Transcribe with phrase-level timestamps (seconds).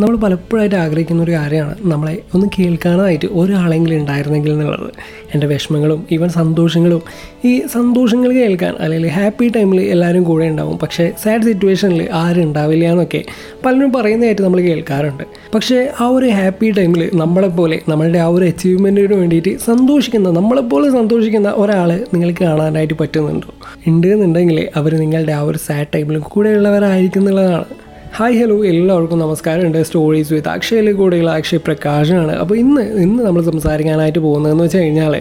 [0.00, 1.74] നമ്മൾ പലപ്പോഴായിട്ട് ആഗ്രഹിക്കുന്ന ഒരു കാര്യമാണ്.
[1.80, 4.92] നമ്മളെ ഒന്ന് കേൾക്കാനായിട്ട് ഒരാളെങ്കിലും ഉണ്ടായിരുന്നെങ്കിൽ എന്നുള്ളത്.
[5.34, 7.02] എന്റെ വിഷമങ്ങളും ഈവൻ സന്തോഷങ്ങളും.
[7.44, 10.78] ഈ സന്തോഷങ്ങൾ കേൾക്കാൻ അല്ലെങ്കിൽ ഹാപ്പി ടൈമിൽ എല്ലാവരും കൂടെ ഉണ്ടാവും.
[10.78, 13.24] പക്ഷേ സാഡ് സിറ്റുവേഷനിൽ ആരും ഉണ്ടാവില്ല എന്നൊക്കെ
[13.64, 15.24] പലരും പറയുന്നതായിട്ട് നമ്മൾ കേൾക്കാറുണ്ട്.
[15.54, 21.92] പക്ഷേ ആ ഒരു ഹാപ്പി ടൈമിൽ നമ്മളെപ്പോലെ നമ്മളുടെ ആ ഒരു അച്ചീവ്മെന്റിന് വേണ്ടിയിട്ട് സന്തോഷിക്കുന്ന നമ്മളെപ്പോലെ സന്തോഷിക്കുന്ന ഒരാൾ
[22.14, 23.54] നിങ്ങൾക്ക് കാണാനായിട്ട് പറ്റുന്നുണ്ടോ?
[23.86, 27.89] ഉണ്ട് എന്നുണ്ടെങ്കിൽ അവർ നിങ്ങളുടെ ആ ഒരു സാഡ് ടൈമിലും കൂടെയുള്ളവരായിരിക്കും എന്നുള്ളതാണ്.
[28.18, 29.64] ഹായ് ഹലോ എല്ലാവർക്കും നമസ്കാരം.
[29.66, 32.32] ഉണ്ട് സ്റ്റോറീസ് വിത്ത് അക്ഷയിൽ കൂടെയുള്ള അക്ഷയ് പ്രകാശനാണ്.
[32.42, 35.14] അപ്പോൾ ഇന്ന് ഇന്ന് നമ്മൾ സംസാരിക്കാനായിട്ട് പോകുന്നതെന്ന് വെച്ച് കഴിഞ്ഞാൽ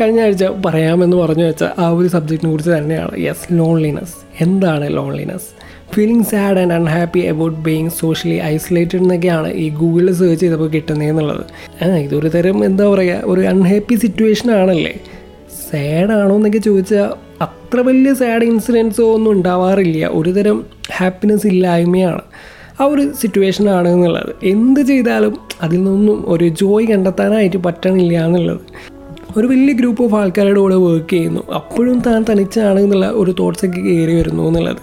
[0.00, 3.14] കഴിഞ്ഞ ആഴ്ച പറയാമെന്ന് പറഞ്ഞു വെച്ച ആ ഒരു സബ്ജക്റ്റിനെ കുറിച്ച് തന്നെയാണ്.
[3.26, 4.16] യെസ് ലോൺലിനെസ്
[4.46, 5.48] എന്താണ് loneliness
[5.94, 11.44] feeling sad and unhappy about being socially isolated എന്നൊക്കെയാണ് ഈ ഗൂഗിളിൽ സെർച്ച് ചെയ്തപ്പോൾ കിട്ടുന്നതെന്നുള്ളത്.
[12.06, 14.94] ഇതൊരു തരം എന്താ പറയുക ഒരു അൺഹാപ്പി സിറ്റുവേഷൻ ആണല്ലേ?
[15.76, 17.08] സാഡ് ആണോ എന്നൊക്കെ ചോദിച്ചാൽ
[17.42, 20.06] അത്ര വലിയ സാഡ് ഇൻസിഡൻസോ ഒന്നും ഉണ്ടാവാറില്ല.
[20.06, 20.64] ഒരു തരം
[20.96, 22.20] ഹാപ്പിനെസ് ഇല്ലായ്മയാണ്.
[22.80, 24.32] ആ ഒരു സിറ്റുവേഷൻ ആണ് എന്നുള്ളത്.
[24.42, 28.60] എന്ത് ചെയ്താലും അതിൽ നിന്നും ഒരു ജോയ് കണ്ടെത്താനായിട്ട് പറ്റണില്ല എന്നുള്ളത്.
[29.36, 31.52] ഒരു വലിയ ഗ്രൂപ്പ് ഓഫ് ആൾക്കാരുടെ കൂടെ വർക്ക് ചെയ്യുന്നു.
[31.52, 34.76] അപ്പോഴും താൻ തനിച്ചാണ് എന്നുള്ള ഒരു തോട്ട്സൊക്കെ കയറി വരുന്നു എന്നുള്ളത്.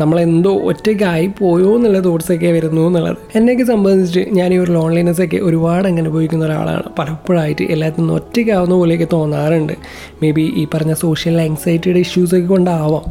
[0.00, 3.16] നമ്മളെന്തോ ഒറ്റയ്ക്കായി പോയോ എന്നുള്ള തോട്ട്സൊക്കെ വരുന്നു എന്നുള്ളത്.
[3.34, 6.82] എന്നെയൊക്കെ സംബന്ധിച്ച് ഞാൻ ഈ ഒരു ലോൺലിനെസ് ഒക്കെ ഒരുപാട് അങ്ങനെ അനുഭവിക്കുന്ന ഒരാളാണ്.
[6.98, 9.72] പലപ്പോഴായിട്ട് എല്ലാത്തിൽ നിന്നും ഒറ്റയ്ക്കാവുന്ന പോലെയൊക്കെ തോന്നാറുണ്ട്.
[10.22, 13.02] മേ ബി ഈ പറഞ്ഞ സോഷ്യൽ ആങ്സൈറ്റിയുടെ ഇഷ്യൂസൊക്കെ കൊണ്ടാവാം.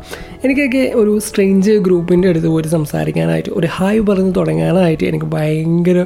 [0.43, 6.05] എനിക്കൊക്കെ ഒരു സ്ട്രേഞ്ച് ഗ്രൂപ്പിന്റെ അടുത്ത് പോയി സംസാരിക്കാനായിട്ട് ഒരു ഹായ് പറഞ്ഞ് തുടങ്ങാനായിട്ട് എനിക്ക് ഭയങ്കര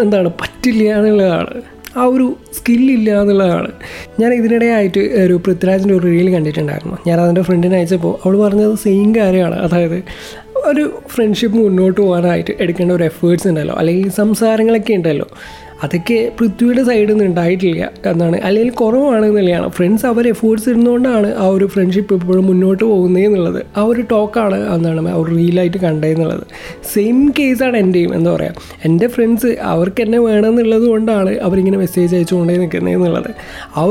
[0.00, 1.79] എന്താണ് പറ്റില്ല എന്നുള്ളതാണ്.
[1.96, 3.72] ആ ഒരു സ്കില്ലില്ല എന്നുള്ളതാണ്.
[4.20, 6.98] ഞാൻ ഇതിനിടെയായിട്ട് ഒരു പൃഥ്വിരാജിന്റെ ഒരു റീൽ കണ്ടിട്ടുണ്ടായിരുന്നു.
[7.06, 9.54] ഞാൻ അതിന്റെ ഫ്രണ്ടിനെ അയച്ചപ്പോൾ അവൾ പറഞ്ഞത് സെയിം കാര്യമാണ്.
[9.54, 10.02] അതായത്
[10.56, 13.74] ഒരു ഫ്രണ്ട്ഷിപ്പ് മുന്നോട്ട് പോകാനായിട്ട് എടുക്കേണ്ട ഒരു എഫേർട്സ് ഉണ്ടല്ലോ.
[13.74, 15.28] അല്ലെങ്കിൽ സംസാരങ്ങളൊക്കെ ഉണ്ടല്ലോ.
[15.82, 18.36] അതൊക്കെ പൃഥ്വിയുടെ സൈഡിൽ നിന്ന് ഉണ്ടായിട്ടില്ല എന്നാണ്.
[18.44, 23.60] അല്ലെങ്കിൽ കുറവാണ് എന്നുള്ളതാണ് ഫ്രണ്ട്സ് അവർ എഫേർട്സ് ഇടുന്നതുകൊണ്ടാണ് ആ ഒരു ഫ്രണ്ട്ഷിപ്പ് എപ്പോഴും മുന്നോട്ട് പോകുന്നത് എന്നുള്ളത്.
[23.76, 24.58] ആ ഒരു ടോക്കാണ്
[25.08, 26.44] ആ ഒരു റീലായിട്ട് കണ്ടതെന്നുള്ളത്
[26.94, 32.94] സെയിം കേസാണ് എന്റെയും എന്താ പറയുക എന്റെ ഫ്രണ്ട്സ് അവർക്ക് എന്നെ വേണമെന്നുള്ളത് കൊണ്ടാണ് അവരിങ്ങനെ മെസ്സേജ് അയച്ചുകൊണ്ടേ നിൽക്കുന്നത്
[32.94, 33.30] എന്നുള്ളത്.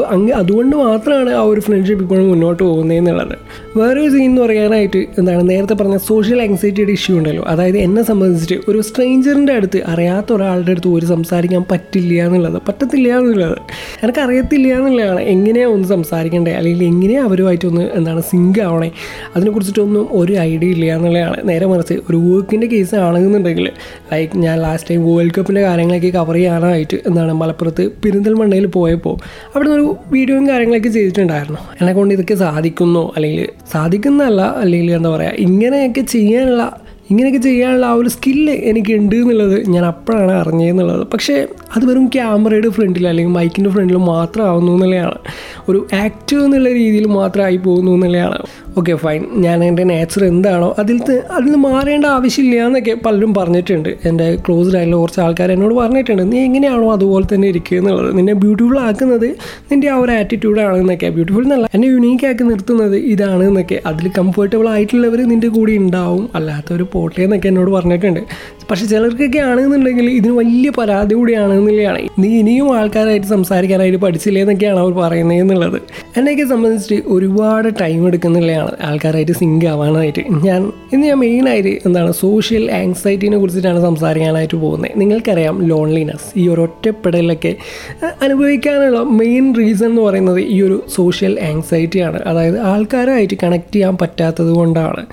[0.07, 3.35] അങ്ങ് അതുകൊണ്ട് മാത്രമാണ് ആ ഒരു ഫ്രണ്ട്ഷിപ്പ് ഇപ്പോഴും മുന്നോട്ട് പോകുന്നത് എന്നുള്ളത്.
[3.77, 5.49] വേറൊരു സീൻ എന്ന് പറയാനായിട്ട് എന്താണ്?
[5.49, 7.43] നേരത്തെ പറഞ്ഞ സോഷ്യൽ ആങ്സൈറ്റിയുടെ ഇഷ്യൂ ഉണ്ടല്ലോ.
[7.43, 12.61] അതായത് എന്നെ സംബന്ധിച്ചിട്ട് ഒരു സ്ട്രേഞ്ചറിന്റെ അടുത്ത് അറിയാത്ത ഒരാളുടെ അടുത്ത് ഒരു സംസാരിക്കാൻ പറ്റില്ല എന്നുള്ളത്.
[12.67, 13.57] പറ്റത്തില്ല എന്നുള്ളത്.
[14.03, 15.21] എനിക്ക് അറിയത്തില്ല എന്നുള്ളതാണ്.
[15.21, 18.91] എങ്ങനെയാണ് ഒന്ന് സംസാരിക്കേണ്ടത് അല്ലെങ്കിൽ എങ്ങനെയാണ് അവരുമായിട്ടൊന്ന് എന്താണ് സിങ്ക് ആവണേ?
[19.35, 21.37] അതിനെക്കുറിച്ചിട്ടൊന്നും ഒരു ഐഡിയ ഇല്ല എന്നുള്ളതാണ്.
[21.43, 23.71] നേരെ മറിച്ച് ഒരു വർക്കിന്റെ കേസ് ആണെന്നുണ്ടെങ്കിൽ
[24.13, 29.15] ലൈക്ക് ഞാൻ ലാസ്റ്റ് ടൈം വേൾഡ് കപ്പിന്റെ കാര്യങ്ങളൊക്കെ കവർ ചെയ്യാനായിട്ട് എന്താണ് മലപ്പുറത്ത് പെരിന്തൽമണ്ണയിൽ പോയപ്പോൾ
[29.55, 31.59] അവിടെ ഒരു വീഡിയോയും കാര്യങ്ങളൊക്കെ ചെയ്തിട്ടുണ്ടായിരുന്നു.
[31.81, 38.09] എന്നെ കൊണ്ട് ഇതൊക്കെ സാധിക്കുന്നോ അല്ലെങ്കിൽ സാധിക്കുന്നതല്ല അല്ലെങ്കിൽ എന്താ പറയുക ഇങ്ങനെയൊക്കെ ചെയ്യാനുള്ള ഇങ്ങനെയൊക്കെ ചെയ്യാനുള്ള ആ ഒരു
[38.09, 44.45] സ്കില്ല് എനിക്കുണ്ട് എന്നുള്ളത് ഞാൻ അപ്പോഴാണ് അറിഞ്ഞതെന്നുള്ളത് പക്ഷേ അത് വെറും ക്യാമറയുടെ ഫ്രണ്ടിൽ അല്ലെങ്കിൽ മൈക്കിന്റെ ഫ്രണ്ടിൽ മാത്രം
[44.45, 45.19] ആവുന്നു എന്നുള്ളതാണ്.
[45.69, 48.39] ഒരു ആക്റ്റീവ് എന്നുള്ള രീതിയിൽ മാത്രമായി പോകുന്നു എന്നുള്ളതാണ്.
[48.77, 50.97] ഓക്കെ ഫൈൻ ഞാൻ എന്റെ നേച്ചർ എന്താണോ അതിൽ
[51.31, 53.89] അതിൽ മാറേണ്ട ആവശ്യമില്ല എന്നൊക്കെ പലരും പറഞ്ഞിട്ടുണ്ട്.
[54.05, 56.23] എന്റെ ക്ലോസ്ഡ് ആയിട്ടുള്ള കുറച്ച് ആൾക്കാർ എന്നോട് പറഞ്ഞിട്ടുണ്ട്.
[56.31, 58.17] നീ എങ്ങനെയാണോ അതുപോലെ തന്നെ ഇരിക്കുക എന്നുള്ളത്?
[58.17, 59.27] നിന്നെ ബ്യൂട്ടിഫുൾ ആക്കുന്നത്
[59.71, 63.81] നിന്റെ ആ ഒരു ആറ്റിറ്റ്യൂഡ് ആണെന്നൊക്കെ ബ്യൂട്ടിഫുൾ എന്നല്ല എന്നെ യുണീക്ക് ആക്കി നിർത്തുന്നത് ഇതാണ് എന്നൊക്കെ.
[63.85, 66.29] അതിൽ കംഫർട്ടബിൾ ആയിട്ടുള്ളവർ നിന്റെ കൂടെ ഉണ്ടാവും.
[66.35, 68.19] അല്ലാത്തവർ പോട്ടെ എന്നൊക്കെ എന്നോട് പറഞ്ഞിട്ടുണ്ട്.
[68.69, 75.37] പക്ഷെ ചിലർക്കൊക്കെ ആണെന്നുണ്ടെങ്കിൽ ഇതിന് വലിയ പരാതി കൂടിയാണെന്നുള്ളതാണ് നീ ഇനിയും ആൾക്കാരായിട്ട് സംസാരിക്കാനായിട്ട് പഠിച്ചില്ലേ എന്നൊക്കെയാണ് അവർ പറയുന്നത്
[75.37, 75.77] എന്നുള്ളത്.
[76.17, 80.23] എന്നെയൊക്കെ സംബന്ധിച്ചിട്ട് ഒരുപാട് ടൈം എടുക്കുന്നുള്ളതാണ് ആൾക്കാരായിട്ട് സിങ്ക് ആവാനായിട്ട്.
[80.43, 84.91] ഞാൻ ഇന്ന് ഞാൻ മെയിനായിട്ട് എന്താണ് സോഷ്യൽ ആങ്സൈറ്റിനെ കുറിച്ചിട്ടാണ് സംസാരിക്കാനായിട്ട് പോകുന്നത്.
[84.97, 87.55] നിങ്ങൾക്കറിയാം ലോൺലിനെസ് ഈ ഒരു ഒറ്റപ്പെടലൊക്കെ
[88.21, 95.05] അനുഭവിക്കാനുള്ള മെയിൻ റീസൺ എന്ന് പറയുന്നത് ഈ ഒരു സോഷ്യൽ ആങ്സൈറ്റിയാണ് അതായത് ആൾക്കാരായിട്ട് കണക്ട് ചെയ്യാൻ പറ്റാത്തത് കൊണ്ടാണ്.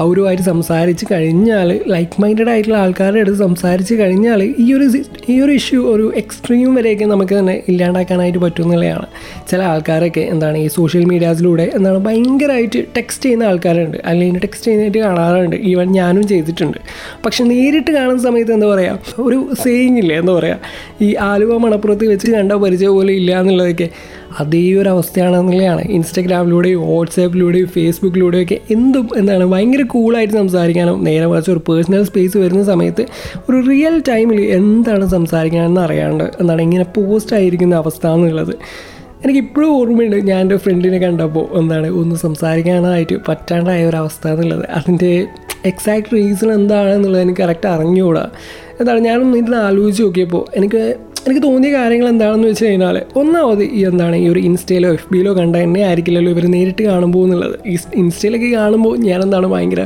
[0.00, 4.86] അവരുമായിട്ട് സംസാരിച്ച് കഴിഞ്ഞാൽ ലൈക്ക് മൈൻഡഡ് ആയിട്ടുള്ള ആൾക്കാരുടെ അടുത്ത് സംസാരിച്ച് കഴിഞ്ഞാൽ ഈ ഒരു
[5.28, 9.06] ഈ ഒരു ഇഷ്യൂ ഒരു എക്സ്ട്രീം വരെയൊക്കെ നമുക്ക് തന്നെ ഇല്ലാണ്ടാക്കാനായിട്ട് പറ്റും എന്നുള്ളതാണ്.
[9.50, 13.98] ചില ആൾക്കാരൊക്കെ എന്താണ് ഈ സോഷ്യൽ മീഡിയാസിലൂടെ എന്താണ് ഭയങ്കരമായിട്ട് ടെക്സ്റ്റ് ചെയ്യുന്ന ആൾക്കാരുണ്ട്.
[14.04, 15.56] അല്ലെങ്കിൽ ടെക്സ്റ്റ് ചെയ്യുന്നതായിട്ട് കാണാറുണ്ട്.
[15.56, 16.78] ഈവൻ ഞാനും ചെയ്തിട്ടുണ്ട്.
[17.26, 20.16] പക്ഷെ നേരിട്ട് കാണുന്ന സമയത്ത് എന്താ പറയുക ഒരു സെയിങ് ഇല്ലേ?
[20.16, 20.58] എന്താ പറയുക
[21.02, 23.90] ഈ ആലുവ മണപ്പുറത്ത് വെച്ച് കണ്ട പരിചയം പോലെ ഇല്ല എന്നുള്ളതൊക്കെ.
[24.38, 31.58] അതേ ഒരു അവസ്ഥയാണെന്നുള്ളതാണ് ഇൻസ്റ്റഗ്രാമിലൂടെയും വാട്സാപ്പിലൂടെയും ഫേസ്ബുക്കിലൂടെയും ഒക്കെ എന്തും എന്താണ് ഭയങ്കര കൂളായിട്ട് സംസാരിക്കാനും നേരെ മറിച്ച് ഒരു
[31.68, 33.06] പേഴ്സണൽ സ്പേസ് വരുന്ന സമയത്ത്
[33.50, 38.54] ഒരു റിയൽ ടൈമിൽ എന്താണ് സംസാരിക്കാനെന്ന് അറിയാണ്ട് എന്താണ് ഇങ്ങനെ പോസ്റ്റ് ആയിരിക്കുന്ന അവസ്ഥ എന്നുള്ളത്.
[39.24, 44.70] എനിക്കിപ്പോഴും ഓർമ്മയുണ്ട് ഞാൻ എന്റെ ഫ്രണ്ടിനെ കണ്ടപ്പോൾ എന്താണ് ഒന്ന് സംസാരിക്കാനായിട്ട് പറ്റാണ്ടായ ഒരു അവസ്ഥ എന്നുള്ളത്.
[44.70, 45.26] അതിന്റെ
[45.66, 48.30] എക്സാക്ട് റീസൺ എന്താണെന്നുള്ളത് എനിക്ക് കറക്റ്റ് അറിഞ്ഞുകൂടാ.
[48.80, 50.94] എന്താണ് ഞാനൊന്ന് ഇരുന്ന് ആലോചിച്ച് നോക്കിയപ്പോൾ എനിക്ക്
[51.26, 55.56] എനിക്ക് തോന്നിയ കാര്യങ്ങൾ എന്താണെന്ന് വെച്ച് കഴിഞ്ഞാൽ ഒന്നാമത് ഈ എന്താണ് ഈ ഒരു ഇൻസ്റ്റയിലോ എഫ് ബിയിലോ കണ്ട
[55.66, 57.54] എന്നെ ആയിരിക്കില്ലല്ലോ ഇവർ നേരിട്ട് കാണുമ്പോൾ എന്നുള്ളത്.
[57.72, 59.82] ഈ ഇൻസ്റ്റയിലൊക്കെ കാണുമ്പോൾ ഞാൻ എന്താണ് ഭയങ്കര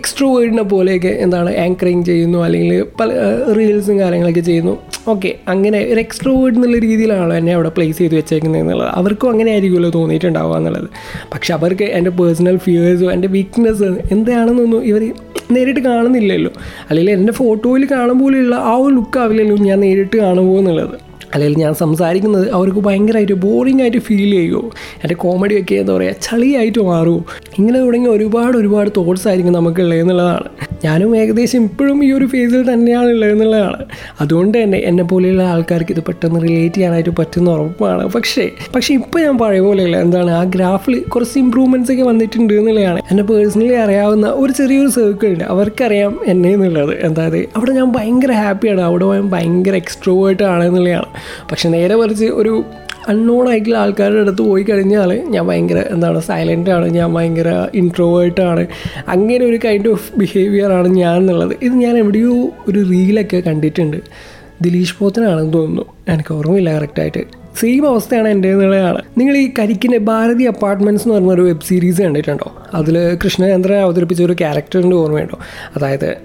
[0.00, 3.10] എക്സ്ട്രോവേഡിനെ പോലെയൊക്കെ എന്താണ് ആങ്കറിങ് ചെയ്യുന്നു അല്ലെങ്കിൽ പല
[3.58, 4.74] റീൽസും കാര്യങ്ങളൊക്കെ ചെയ്യുന്നു.
[5.12, 8.90] ഓക്കെ അങ്ങനെ ഒരു എക്സ്ട്രോവേഡ് എന്നുള്ള രീതിയിലാണല്ലോ എന്നെ അവിടെ പ്ലേസ് ചെയ്ത് വെച്ചേക്കുന്നത് എന്നുള്ളത്.
[9.00, 10.88] അവർക്കും അങ്ങനെ ആയിരിക്കുമല്ലോ തോന്നിയിട്ടുണ്ടാവുക എന്നുള്ളത്.
[11.34, 15.04] പക്ഷെ അവർക്ക് എന്റെ പേഴ്സണൽ ഫിയേഴ്സോ എന്റെ വീക്ക്നെസ് എന്താണെന്നൊന്നും ഇവർ
[15.54, 16.50] നേരിട്ട് കാണുന്നില്ലല്ലോ.
[16.88, 21.11] അല്ലെങ്കിൽ എന്റെ ഫോട്ടോയിൽ കാണുമ്പോഴുള്ള ആ ഒരു ലുക്ക് ആവില്ലല്ലോ ഞാൻ നേരിട്ട് കാണുമ്പോൾ എന്നുള്ളത്.
[21.34, 24.70] അല്ലെങ്കിൽ ഞാൻ സംസാരിക്കുന്നത് അവർക്ക് ഭയങ്കരമായിട്ട് ബോറിംഗ് ആയിട്ട് ഫീൽ ചെയ്യുമോ
[25.02, 27.24] എന്റെ കോമഡി ഒക്കെ എന്താ പറയുക ചളിയായിട്ട് മാറുമോ
[27.58, 30.48] ഇങ്ങനെ തുടങ്ങി ഒരുപാട് ഒരുപാട് തോട്ട്സ് ആയിരിക്കും നമുക്കുള്ളത് എന്നുള്ളതാണ്.
[30.84, 33.84] ഞാനും ഏകദേശം ഇപ്പോഴും ഈ ഒരു ഫേസിൽ തന്നെയാണ് ഉള്ളത് എന്നുള്ളതാണ്.
[34.20, 38.08] അതുകൊണ്ട് തന്നെ എന്നെ പോലെയുള്ള ആൾക്കാർക്ക് ഇത് പെട്ടെന്ന് റിലേറ്റ് ചെയ്യാനായിട്ട് പറ്റുന്ന ഉറപ്പാണ്.
[38.08, 39.96] പക്ഷേ പക്ഷേ ഇപ്പോൾ ഞാൻ പഴയ പോലെയല്ല.
[39.96, 43.00] എന്താണ് ആ ഗ്രാഫിൽ കുറച്ച് ഇമ്പ്രൂവ്മെന്റ്സ് ഒക്കെ വന്നിട്ടുണ്ട് എന്നുള്ളതാണ്.
[43.10, 46.94] എന്നെ പേഴ്സണലി അറിയാവുന്ന ഒരു ചെറിയൊരു സർക്കിൾ ഉണ്ട് അവർക്കറിയാം എന്നെ എന്നുള്ളത്.
[47.06, 51.08] എന്തായത് അവിടെ ഞാൻ ഭയങ്കര ഹാപ്പിയാണ് അവിടെ ഞാൻ ഭയങ്കര എക്സ്ട്രോവേർട്ട് ആണ് എന്നുള്ളതാണ്.
[51.50, 52.64] പക്ഷെ നേരെ മറിച്ച് ഒരു
[53.08, 58.66] അൺനോൺ ആയിട്ടുള്ള ആൾക്കാരുടെ അടുത്ത് പോയി കഴിഞ്ഞാൽ ഞാൻ ഭയങ്കര എന്താണ് സൈലന്റാണ് ഞാൻ ഭയങ്കര ഇൻട്രോവേർട്ടാണ്
[59.08, 61.56] അങ്ങനെ ഒരു കൈൻഡ് ഓഫ് ബിഹേവിയറാണ് ഞാൻ എന്നുള്ളത്.
[61.62, 62.34] ഇത് ഞാൻ എവിടെയോ
[62.68, 63.96] ഒരു റീലൊക്കെ കണ്ടിട്ടുണ്ട്.
[64.62, 65.84] ദിലീഷ് പോത്തനാണെന്ന് തോന്നുന്നു.
[66.08, 71.68] എനിക്ക് ഓർമ്മയില്ല കറക്റ്റായിട്ട് സെയിം അവസ്ഥയാണ് എന്റെ എന്നുള്ളതാണ് നിങ്ങൾ ഈ കരിക്കിന്റെ ഭാരതി അപ്പാർട്ട്മെന്റ്സ് എന്ന് പറഞ്ഞൊരു വെബ്
[71.68, 72.52] സീരീസ് കണ്ടിട്ടുണ്ടോ?
[72.74, 75.38] അതിൽ കൃഷ്ണചന്ദ്രൻ അവതരിപ്പിച്ച ഒരു ക്യാരക്ടറിന്റെ ഓർമ്മയുണ്ടോ?
[75.76, 76.16] അതായത്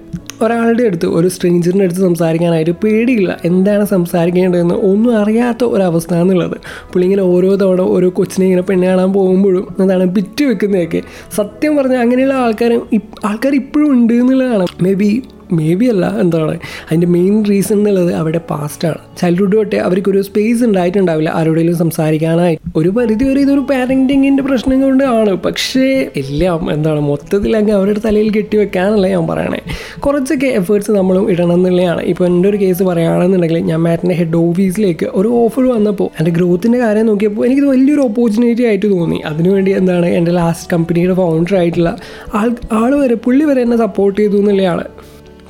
[0.42, 3.38] ഒരാളുടെ അടുത്ത് ഒരു സ്ട്രേഞ്ചറിന്റെ അടുത്ത് സംസാരിക്കാനായിട്ട് പേടിയില്ല.
[3.46, 6.58] എന്താണ് സംസാരിക്കേണ്ടതെന്ന് ഒന്നും അറിയാത്ത ഒരവസ്ഥ എന്നുള്ളത്
[6.94, 11.02] പുള്ളി ഇങ്ങനെ ഓരോ തവണ ഓരോ കൊച്ചിനെ ഇങ്ങനെ പെണ്ണ് കാണാൻ പോകുമ്പോഴും എന്താണ് പിറ്റ് വെക്കുന്നതൊക്കെ
[11.36, 12.90] സത്യം പറഞ്ഞാൽ അങ്ങനെയുള്ള ആൾക്കാരും
[13.26, 14.68] ആൾക്കാർ ഇപ്പോഴും ഉണ്ട് എന്നുള്ളതാണ്.
[14.82, 16.52] മേ ബി മേ ബി അല്ല എന്താണ്?
[16.86, 22.58] അതിന്റെ മെയിൻ റീസൺ എന്നുള്ളത് അവരുടെ പാസ്റ്റാണ് ചൈൽഡ്ഹുഡ് തൊട്ടേ അവർക്കൊരു സ്പേസ് ഉണ്ടായിട്ടുണ്ടാവില്ല ആരോടെങ്കിലും സംസാരിക്കാനായി.
[22.76, 25.30] ഒരു പരിധി വരെ ഇതൊരു പാരന്റിങ്ങിന്റെ പ്രശ്നം കൊണ്ടാണ്.
[25.30, 29.62] പക്ഷേ എല്ലാം എന്താണ് മൊത്തത്തിൽ അങ്ങ് അവരുടെ തലയിൽ കെട്ടിവെക്കാനല്ല ഞാൻ പറയണേ.
[30.00, 32.02] കുറച്ചൊക്കെ എഫേർട്സ് നമ്മളും ഇടണം എന്നുള്ളതാണ്.
[32.02, 37.06] ഇപ്പോൾ എന്റെ ഒരു കേസ് പറയുകയാണെന്നുണ്ടെങ്കിൽ ഞാൻ മാറ്റിന്റെ ഹെഡ് ഓഫീസിലേക്ക് ഒരു ഓഫർ വന്നപ്പോൾ എന്റെ ഗ്രോത്തിന്റെ കാര്യം
[37.06, 39.22] നോക്കിയപ്പോൾ എനിക്ക് വലിയൊരു ഓപ്പർച്യൂണിറ്റി ആയിട്ട് തോന്നി.
[39.26, 41.98] അതിനുവേണ്ടി എന്താണ് എന്റെ ലാസ്റ്റ് കമ്പനിയുടെ ഫൗണ്ടർ ആയിട്ടുള്ള
[42.36, 44.84] ആൾ ആൾ വരെ പുള്ളി വരെ എന്നെ സപ്പോർട്ട് ചെയ്തു എന്നുള്ളതാണ്.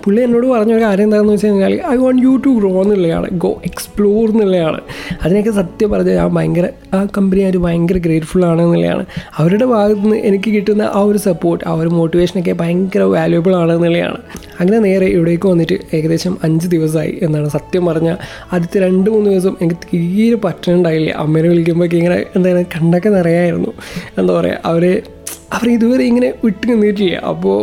[0.07, 3.49] പുള്ളി എന്നോട് പറഞ്ഞ ഒരു കാര്യം എന്താണെന്ന് വെച്ച് കഴിഞ്ഞാൽ I want you to grow എന്നുള്ളതാണ് ഗോ
[3.69, 4.79] എക്സ്പ്ലോർ എന്നുള്ളതാണ്
[5.23, 6.67] അതിനൊക്കെ സത്യം പറഞ്ഞാൽ ഞാൻ ഭയങ്കര
[6.97, 9.03] ആ കമ്പനി അവർ ഭയങ്കര ഗ്രേറ്റ്ഫുൾ ആണ് എന്നുള്ളതാണ്.
[9.39, 14.19] അവരുടെ ഭാഗത്ത് നിന്ന് എനിക്ക് കിട്ടുന്ന ആ ഒരു സപ്പോർട്ട് ആ ഒരു മോട്ടിവേഷനൊക്കെ ഭയങ്കര വാല്യുബിൾ ആണ് എന്നുള്ളതാണ്.
[14.59, 18.17] അങ്ങനെ നേരെ ഇവിടേക്ക് വന്നിട്ട് ഏകദേശം അഞ്ച് ദിവസമായി എന്നാണ് സത്യം പറഞ്ഞാൽ
[18.53, 23.73] ആദ്യത്തെ രണ്ട് മൂന്ന് ദിവസം എനിക്ക് തീരെ പറ്റുന്നുണ്ടായില്ല അമ്മേനെ വിളിക്കുമ്പോഴേക്ക് ഇങ്ങനെ എന്തായാലും കണ്ടൊക്കെ നിറയായിരുന്നു.
[24.19, 24.85] എന്താ പറയുക അവർ
[25.57, 27.17] അവർ ഇതുവരെ ഇങ്ങനെ വിട്ട് നിന്നിട്ടില്ല.
[27.33, 27.59] അപ്പോൾ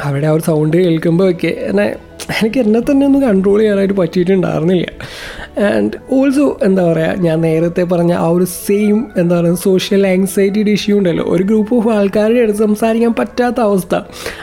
[0.00, 1.96] അവിടെ ആ ഒരു സൗണ്ട് കേൾക്കുമ്പോൾ ഒക്കെ എന്നെ
[2.42, 4.86] എനിക്ക് എന്നെ തന്നെ ഒന്ന് കൺട്രോൾ ചെയ്യാനായിട്ട് പറ്റിയിട്ടുണ്ടായിരുന്നില്ല.
[5.62, 10.98] ആൻഡ് ഓൾസോ എന്താ പറയുക ഞാൻ നേരത്തെ പറഞ്ഞ ആ ഒരു സെയിം എന്താ പറയുക സോഷ്യൽ ആങ്സൈറ്റിയുടെ ഇഷ്യൂ
[10.98, 11.24] ഉണ്ടല്ലോ.
[11.24, 13.94] ഒരു ഗ്രൂപ്പ് ഓഫ് ആൾക്കാരുടെ അടുത്ത് സംസാരിക്കാൻ പറ്റാത്ത അവസ്ഥ.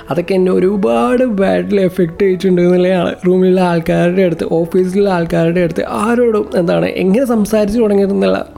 [0.10, 3.16] അതൊക്കെ എന്നെ ഒരുപാട് ബാഡിൽ എഫക്റ്റ് ചെയ്തിട്ടുണ്ട് എന്നുള്ളതാണ്.
[3.28, 8.50] റൂമിലുള്ള ആൾക്കാരുടെ അടുത്ത് ഓഫീസിലുള്ള ആൾക്കാരുടെ അടുത്ത് ആരോടും എന്താണ് എങ്ങനെ സംസാരിച്ച് തുടങ്ങിയിരുന്നുള്ള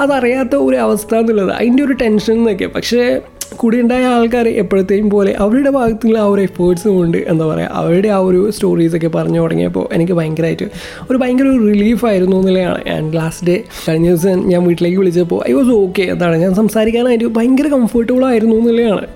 [0.00, 1.50] അതറിയാത്ത ഒരു അവസ്ഥ എന്നുള്ളത്.
[1.50, 2.66] അതിന്റെ ഒരു ടെൻഷൻ എന്നൊക്കെ.
[2.66, 3.20] പക്ഷേ
[3.56, 8.18] കൂടി ഉണ്ടായ ആൾക്കാർ എപ്പോഴത്തെയും പോലെ അവരുടെ ഭാഗത്തുള്ള ആ ഒരു എഫേർട്സും കൊണ്ട് എന്താ പറയുക അവരുടെ ആ
[8.18, 10.64] ഒരു സ്റ്റോറീസൊക്കെ പറഞ്ഞു തുടങ്ങിയപ്പോൾ എനിക്ക് ഭയങ്കരമായിട്ട്
[11.10, 12.88] ഒരു ഭയങ്കര ഒരു റിലീഫായിരുന്നു എന്നുള്ളതാണ്.
[12.88, 17.68] ആൻഡ് ലാസ്റ്റ് ഡേ കഴിഞ്ഞ ദിവസം ഞാൻ വീട്ടിലേക്ക് വിളിച്ചപ്പോൾ ഐ വാസ് ഓക്കെ എന്താണ് ഞാൻ സംസാരിക്കാനായിട്ട് ഭയങ്കര
[17.68, 19.06] കംഫർട്ടബിൾ ആയിരുന്നു എന്നുള്ളതാണ്.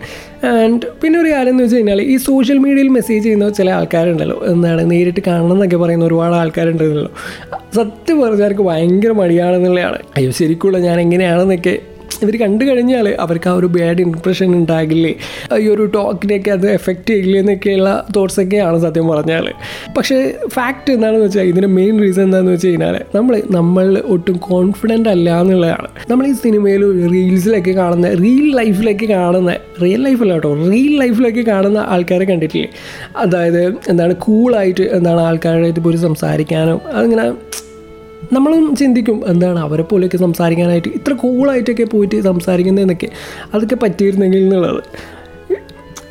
[0.45, 4.45] ആൻഡ് പിന്നെ ഒരു കാര്യം എന്ന് വെച്ച് കഴിഞ്ഞാൽ ഈ സോഷ്യൽ മീഡിയയിൽ മെസ്സേജ് ചെയ്യുന്ന ചില ആൾക്കാരുണ്ടല്ലോ.
[4.47, 7.11] എന്താണ് നേരിട്ട് കാണണം എന്നൊക്കെ പറയുന്ന ഒരുപാട് ആൾക്കാരുണ്ടല്ലോ.
[7.75, 11.75] സത്യം പറഞ്ഞാൽ എനിക്ക് ഭയങ്കര മടിയാണെന്നുള്ളതാണ് അയ്യോ ശരിക്കുള്ള ഞാൻ എങ്ങനെയാണെന്നൊക്കെ
[12.23, 15.13] ഇവർ കണ്ടു കഴിഞ്ഞാൽ അവർക്ക് ആ ഒരു ബാഡ് ഇംപ്രഷൻ ഉണ്ടാകില്ലേ?
[15.63, 19.47] ഈ ഒരു ടോക്കിനെയൊക്കെ അത് എഫക്റ്റ് ചെയ്യില്ലേ എന്നൊക്കെയുള്ള തോട്ട്സൊക്കെയാണ് സത്യം പറഞ്ഞാൽ
[19.97, 20.17] പക്ഷേ
[20.57, 25.89] ഫാക്റ്റ് എന്താണെന്ന് വെച്ചാൽ ഇതിന്റെ മെയിൻ റീസൺ എന്താണെന്ന് വെച്ച് കഴിഞ്ഞാൽ നമ്മൾ നമ്മൾ ഒട്ടും കോൺഫിഡന്റ് അല്ല എന്നുള്ളതാണ്.
[26.11, 29.53] നമ്മൾ ഈ സിനിമയിലും റീൽസിലൊക്കെ കാണുന്ന റിയൽ ലൈഫിലൊക്കെ കാണുന്ന
[29.85, 32.69] റിയൽ ലൈഫല്ല കേട്ടോ റിയൽ ലൈഫിലൊക്കെ കാണുന്ന ആൾക്കാരെ കണ്ടിട്ടില്ലേ?
[33.25, 33.63] അതായത്
[33.93, 37.27] എന്താണ് കൂളായിട്ട് എന്താണ് ആൾക്കാരുടെ ഇപ്പോൾ ഒരു സംസാരിക്കാനും അതിങ്ങനെ
[38.33, 43.09] നമ്മളും ചിന്തിക്കും എന്താണ് അവരെ പോലെയൊക്കെ സംസാരിക്കാനായിട്ട് ഇത്ര കൂളായിട്ടൊക്കെ പോയിട്ട് സംസാരിക്കുന്നതെന്നൊക്കെ
[43.55, 44.83] അതൊക്കെ പറ്റിയിരുന്നെങ്കിൽ എന്നുള്ളത്.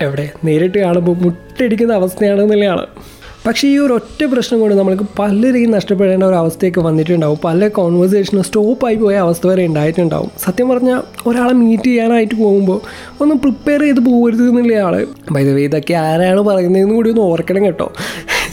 [0.01, 0.29] എവിടെ?
[0.43, 2.86] നേരിട്ട് കാണുമ്പോൾ മുട്ടടിക്കുന്ന അവസ്ഥയാണ് എന്നുള്ളതാണ്
[3.47, 7.38] പക്ഷേ ഈ ഒരു ഒറ്റ പ്രശ്നം കൊണ്ട് നമ്മൾക്ക് പല രീതിയിൽ നഷ്ടപ്പെടേണ്ട ഒരു അവസ്ഥയൊക്കെ വന്നിട്ടുണ്ടാവും.
[7.43, 10.31] പല കോൺവെർസേഷനും സ്റ്റോപ്പായി പോയ അവസ്ഥ വരെ ഉണ്ടായിട്ടുണ്ടാവും.
[10.38, 12.81] സത്യം പറഞ്ഞാൽ ഒരാളെ മീറ്റ് ചെയ്യാനായിട്ട് പോകുമ്പോൾ
[13.21, 17.91] ഒന്ന് പ്രിപ്പയർ ചെയ്ത് പോകരുത് എന്നുള്ള ആൾ വൈദവേ ഇതൊക്കെ ആരാണ് പറയുന്നതെന്ന് കൂടി ഒന്ന് ഓർക്കണം കേട്ടോ.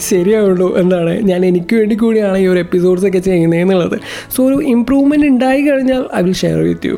[0.01, 3.97] ശരിയാവുള്ളൂ എന്താണ് ഞാൻ എനിക്ക് വേണ്ടി കൂടിയാണ് ഈ ഒരു എപ്പിസോഡ്സ് ഒക്കെ ചെയ്യുന്നത് എന്നുള്ളത്.
[4.35, 6.97] സോ ഒരു ഇമ്പ്രൂവ്മെന്റ് ഉണ്ടായി കഴിഞ്ഞാൽ I will share with you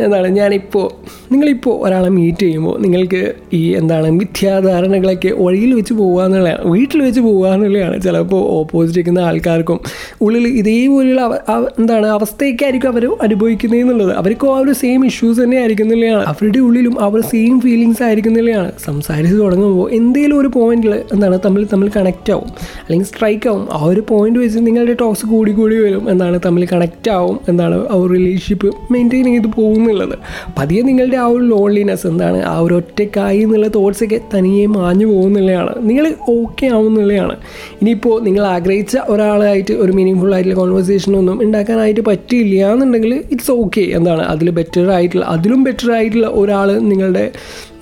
[0.00, 0.86] എന്താണ് ഞാനിപ്പോൾ
[1.32, 7.48] നിങ്ങളിപ്പോൾ ഒരാളെ മീറ്റ് ചെയ്യുമ്പോൾ നിങ്ങൾക്ക് ഈ എന്താണ് മിഥ്യാധാരണകളൊക്കെ വഴിയിൽ വെച്ച് പോകുക എന്നുള്ളതാണ് വീട്ടിൽ വെച്ച് പോകുക
[7.48, 9.80] എന്നുള്ളതാണ് ചിലപ്പോൾ ഓപ്പോസിറ്റ് ഇരിക്കുന്ന ആൾക്കാർക്കും
[10.22, 11.40] ഉള്ളിൽ ഇതേപോലെയുള്ള
[11.78, 14.12] എന്താണ് അവസ്ഥയൊക്കെ ആയിരിക്കും അവർ അനുഭവിക്കുന്നത് എന്നുള്ളത്.
[14.12, 19.90] അവർക്കും ആ ഒരു സെയിം ഇഷ്യൂസ് തന്നെ ആയിരിക്കുന്നില്ലയാണ് അവരുടെ ഉള്ളിലും അവർ സെയിം ഫീലിങ്സ് ആയിരിക്കുന്നില്ലയാണ് സംസാരിച്ച് തുടങ്ങുമ്പോൾ
[19.90, 22.50] എന്തെങ്കിലും ഒരു പോയിന്റിൽ എന്താണ് തമ്മിൽ തമ്മിൽ കണക്റ്റ് ആവും.
[22.80, 23.68] അല്ലെങ്കിൽ സ്ട്രൈക്ക് ആവും.
[23.72, 27.94] ആ ഒരു പോയിന്റ് വെച്ച് നിങ്ങളുടെ ടോക്സ് കൂടി കൂടി വരും എന്നാണ് തമ്മിൽ കണക്റ്റ് ആവും എന്നാണ് ആ
[27.94, 30.18] ഒരു റിലേഷൻഷിപ്പ് മെയിന്റെയിൻ ചെയ്ത് പോകുന്നുള്ളത്.
[30.58, 32.42] പതിയെ നിങ്ങളുടെ ആ ഒരു ലോൺലിനെസ് എന്താണ്?
[32.42, 35.74] ആ ഒരു ഒറ്റക്കായി എന്നുള്ള തോട്ട്സൊക്കെ തനിയെ മാഞ്ഞു പോകുന്നുള്ളതാണ്.
[35.80, 37.36] നിങ്ങൾ ഓക്കെ ആവുന്നുള്ളതാണ്.
[37.82, 44.50] ഇനിയിപ്പോൾ നിങ്ങൾ ആഗ്രഹിച്ച ഒരാളായിട്ട് ഒരു മീനിങ് ആയിട്ടുള്ള കോൺവെർസേഷനൊന്നും ഉണ്ടാക്കാനായിട്ട് പറ്റില്ല എന്നുണ്ടെങ്കിൽ ഇറ്റ്സ് ഓക്കെ എന്താണ് അതിൽ
[44.50, 47.32] ബെറ്റർ ആയിട്ടുള്ള അതിലും ബെറ്റർ ആയിട്ടുള്ള ഒരാൾ നിങ്ങളുടെ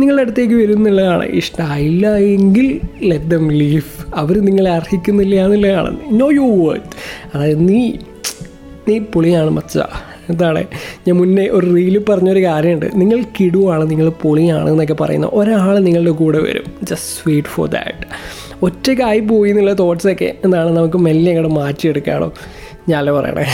[0.01, 1.25] നിങ്ങളുടെ അടുത്തേക്ക് വരുന്നുള്ളതാണ്.
[1.25, 3.83] ഇഷ്ടമായില്ല എങ്കിൽ ലെറ്റ് ദം ലീവ്
[4.15, 6.83] അവർ നിങ്ങളെ അർഹിക്കുന്നില്ല എന്നുള്ളതാണ് നോ യു വേർഡ്
[7.35, 7.93] അതായത് നീ
[8.89, 9.79] നീ പൊളിയാണ് മച്ച.
[10.31, 10.65] എന്താണ്?
[11.09, 16.39] ഞാൻ മുന്നേ ഒരു റീലിൽ പറഞ്ഞൊരു കാര്യമുണ്ട് നിങ്ങൾ കിടുവാണ് നിങ്ങൾ പൊളിയാണ് എന്നൊക്കെ പറയുന്ന ഒരാൾ നിങ്ങളുടെ കൂടെ
[16.39, 16.65] വരും.
[16.83, 18.07] ജസ്റ്റ് വെയിറ്റ് ഫോർ ദാറ്റ്
[18.63, 20.77] ഒറ്റയ്ക്കായി പോയി എന്നുള്ള തോട്ട്സൊക്കെ എന്താണ്?
[20.77, 22.33] നമുക്ക് മെല്ലെ അങ്ങോട്ട് മാറ്റിയെടുക്കാണോ?
[22.89, 23.47] ഞാനല്ലേ പറയണേ.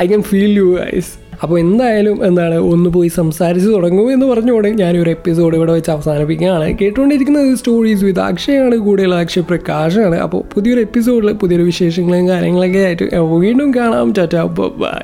[0.00, 5.10] I can feel you guys അപ്പോൾ എന്തായാലും എന്താണ് ഒന്ന് പോയി സംസാരിച്ച് തുടങ്ങും എന്ന് പറഞ്ഞുകൊണ്ട് ഞാനൊരു
[5.10, 6.78] എപ്പിസോഡ് ഇവിടെ വെച്ച് അവസാനിപ്പിക്കുകയാണ്.
[6.78, 10.16] കേട്ടുകൊണ്ടിരിക്കുന്നത് സ്റ്റോറീസ് വിത്ത് അക്ഷയാണ് കൂടെയുള്ള അക്ഷയ പ്രകാശാണ്.
[10.16, 14.12] അപ്പോൾ പുതിയൊരു എപ്പിസോഡിൽ പുതിയൊരു വിശേഷങ്ങളും കാര്യങ്ങളൊക്കെ ആയിട്ട് വീണ്ടും കാണാം.
[14.18, 15.00] Tata bye.